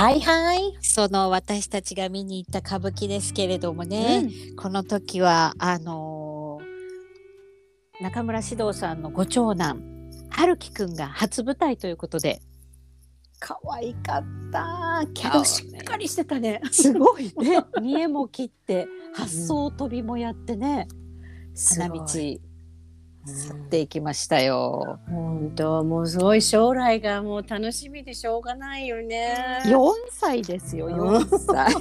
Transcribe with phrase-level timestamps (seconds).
[0.00, 0.78] はいはい。
[0.80, 9.82] その私たちが見に行った歌舞伎ですけれどもね、この時はあのー中村獅童さんのご長男
[10.30, 12.40] 春樹くんが初舞台ということで。
[13.40, 15.04] 可愛かった。
[15.12, 16.62] けどしっかりしてたね。
[16.70, 17.62] すごいね。
[17.82, 20.88] 見えも切って発想飛びもやってね、
[21.76, 22.00] 花道
[23.26, 24.98] 去っていきましたよ。
[25.08, 29.62] 本当もうすごい将来がもう楽しみでしょうがないよね。
[29.66, 31.74] 4歳ですようん4歳。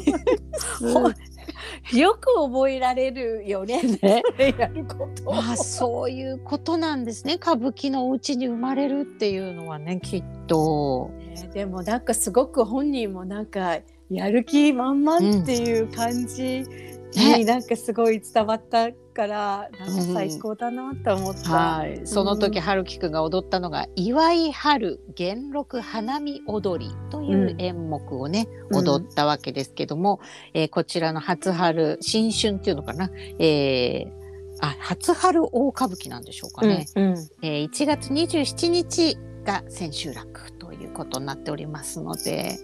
[1.97, 3.81] よく覚えられるよね。
[3.81, 4.23] ね
[4.57, 5.31] やること。
[5.31, 11.09] まあそういうことなんですね歌舞伎のお家に生まれるっていうのはねきっと。
[11.17, 16.65] ねでもなんかすごく本人もなんかやる気満々っていう感じ
[17.15, 21.49] になんかすごい伝わったから、なんか最高だなと思った。
[21.49, 28.77] はい、その時、うん春樹くんが踊ったのが「祝い春元禄花見踊り」という演目をね、うん。
[28.77, 30.19] 踊ったわけですけども、
[30.53, 34.19] えーこちらの初春新春っていうのかな、えー
[34.61, 37.17] あ初春大歌舞伎なんでしょうかね、うんうん。
[37.41, 42.57] えー1月27日が千秋楽ということになっておりますので、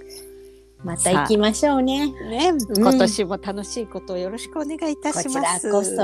[0.86, 2.12] また行きましょうね。
[2.12, 5.68] ね、今年も楽しいことをよろしくお願いいたこちします。
[5.68, 5.96] らこそ。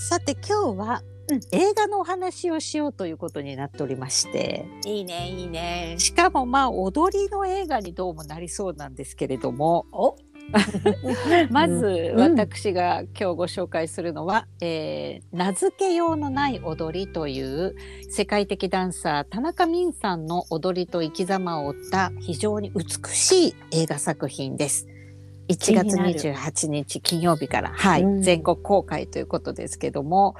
[0.00, 5.94] さて今日は、うん映画のお話をしようということになっておりましていいねいいね。
[5.96, 10.16] しかもまあ踊りの映画にどうもなりそうなんですけれどもお
[11.50, 17.74] まずうん私が今日ご紹介するのは、えー名付けようのない踊りという
[18.10, 24.86] 世界的ダンサー田中泯さんの踊りと生き様を追った非常に美しい映画作品です。
[25.48, 30.36] 1月気になる28日金曜日から、はいうん全国公開ということですけども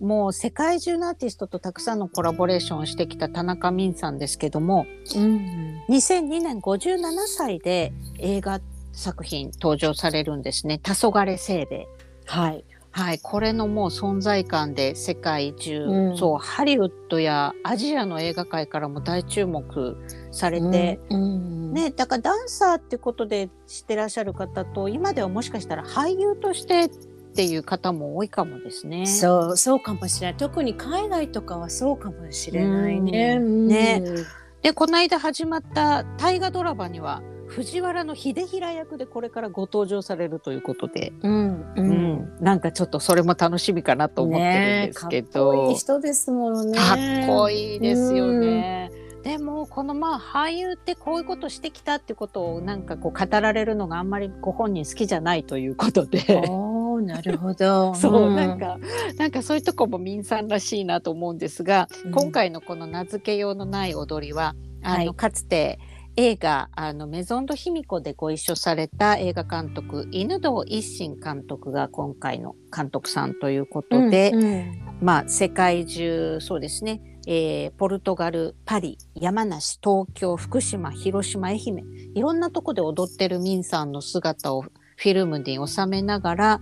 [0.00, 5.82] もう世界中のアーティストとたくさんのコラボレーションをしてきた田中泯さんですけどもうん。
[5.88, 8.60] 2002年57歳で映画
[8.94, 11.88] 作品登場されるんですね「黄昏清兵衛
[12.26, 12.64] はい。」
[12.96, 13.18] はい。
[13.18, 16.16] これのもう存在感で世界中、うん。
[16.16, 19.96] そうハリウッドやアジアの映画界からも大注目
[20.30, 26.88] されて、うん、ね、だからダンサーってことで知ってらっしゃる方と今ではもしかしたら俳優としてっ
[27.34, 29.06] ていう方も多いかもですね。
[29.06, 30.36] そうそうかもしれない。
[30.36, 33.38] 特に海外とかはそうかもしれないね。
[33.40, 33.66] うん。
[33.66, 34.02] ね。
[34.06, 34.24] うん。
[34.62, 37.22] でこの間始まった大河ドラマには
[37.54, 46.76] 藤原の秀衡役でこれからご登場されるということで、うんううんんなんかちょっとそれも楽しみかなと思ってるんですけねえかっこど、いい人ですものね。
[46.76, 46.96] かっ
[47.28, 48.90] こいいですよね。
[49.22, 56.18] でもこのまあ俳優ってこういうことしてきたってことをなんかこう語られるのがあんまりご本人好きじゃないということで。
[56.48, 57.94] おーなるほど。
[57.96, 58.78] そう、んなんか
[59.16, 65.78] なんかそういうとこも民さんらしいなと思うんですが、うん今回のこの名付けようのない踊りはあの、はいかつて
[66.16, 74.96] 映画あのメゾンド卑弥呼でご一緒された映画監督犬堂一心監督が今回の監督さんということで、うんうん。
[75.00, 86.60] まあ世界中そうですね、えーポルトガルパリ山梨東京福島広島愛媛いろんなとこで踊ってるミンさんの姿をフィルムに収めながら、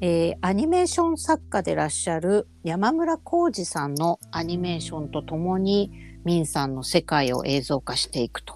[0.00, 5.92] えーアニメーション作家でいらっしゃる山村浩二さんのアニメーションとともに
[6.24, 8.54] ミンさんの世界を映像化していくと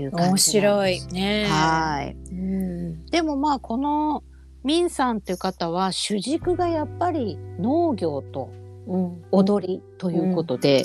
[0.00, 0.50] いう感じなんです。
[0.56, 1.46] 面白いね。
[1.48, 2.16] はい。
[2.32, 4.22] うんでもまあこの
[4.64, 8.50] ミンさんっていう方は主軸がやっぱり農業と
[8.86, 10.84] うん踊りということで、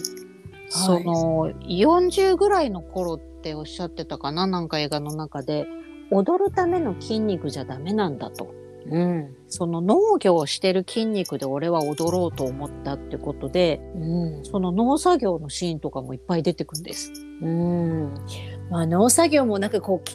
[0.69, 5.67] その40ぐらいの頃っておっしゃってたかななんか映画の中で
[6.11, 8.53] 踊るための筋肉じゃダメなんだと
[8.89, 9.35] うん。
[9.47, 14.45] その農業をしてる筋肉で俺は踊ろうと思ったってことでうん。
[14.45, 17.11] その農作業のシーンとかもいっぱい出てくるんです。
[17.41, 18.13] うん。
[18.69, 20.09] まあ農作業もなんかこう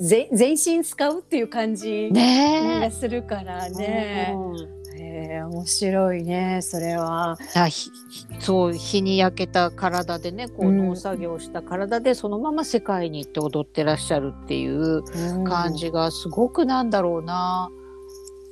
[0.00, 4.34] 全身使うっていう感じねがするからね。
[4.34, 4.78] うん。
[5.00, 7.36] へえ面白いねそれは。
[7.54, 7.90] あひ
[8.40, 10.88] そう日に焼けた体でねこううん。
[10.88, 15.02] 農作業した体でそのまま世界に行って踊ってらっしゃるっていう
[15.44, 17.70] 感じがすごくなんだろうな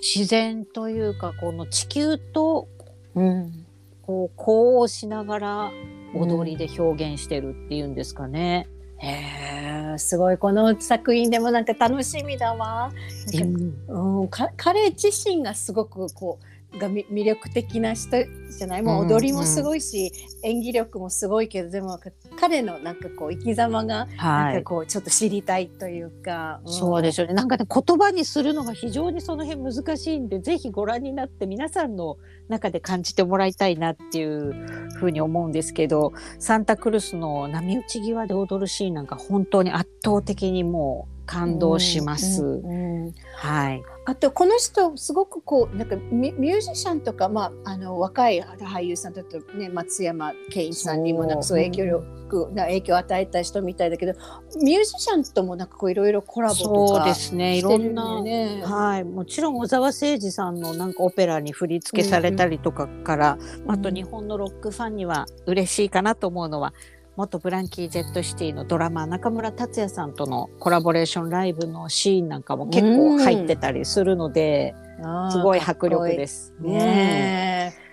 [0.00, 2.68] 自然というかこの地球と
[3.14, 3.66] うん。
[4.06, 5.72] こう呼応しながら
[6.14, 8.68] 踊りで表現してるっていうんですかね。
[8.98, 12.90] へえすごいこの作品でもなんか楽しみだわ。
[13.88, 16.38] うんうん、か彼自身がすごくこ
[16.74, 18.82] うがみ魅力的な人じゃない？
[18.82, 20.12] もう踊りもすごいし、
[20.42, 21.98] 演技力もすごいけどでも
[22.38, 26.68] 彼のなんかこう生き様がなんかはい、こうちょっと知りたいというか、ん。
[26.70, 27.34] そうでしょうね。
[27.34, 32.16] なんかね言葉にするのが非常にその辺難しいんでぜひご覧になって皆さんの
[32.48, 34.52] 中で感じてもらいたいなっていう
[34.94, 42.44] ふうに思うんですけどサンタクルスの波打ち際で踊るシーンなんか本当に圧倒的にもう感動します。
[42.44, 43.82] うんうんはい。
[44.04, 54.14] あとこの人すごくこうなんかミミュージシャンとか、まあ、あの若い俳優さんだとね松山ケインさんにもなんかそう影響力な影響を与えた人みたいだけど
[54.62, 57.58] ミュージシャンともなんかこういろいろコラボとそうかですね。
[57.58, 58.22] いろんなよ。
[58.22, 58.62] ね。
[58.64, 66.72] はい、もちろん小沢誠二さんのなんかオペラに振り付けされたりとかから、あと日本のロックファンには嬉しいかなと思うのは
[67.16, 76.54] 元ブランキー・ジェット・シティのドラマー中村達也さんとのコラボレーションライブのシーンなんかも結構入ってたりするので、あーすごい迫力です。
[76.60, 77.85] ねえ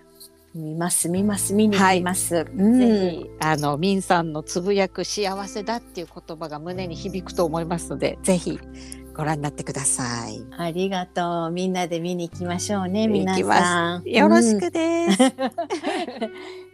[0.56, 2.36] 見ます見ます見に行きます。
[2.36, 8.60] ううんんぜひあのミンさんのつぶやく幸せだっていう言葉が胸に響くと思いますのでぜひ
[9.16, 10.44] ご覧になってください。
[10.58, 14.04] ありがとうみんなで見に行きましょうね皆さん。
[14.04, 15.20] よろしうんくです。